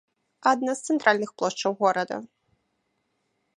[0.51, 2.19] Адна з цэнтральных плошчаў горада.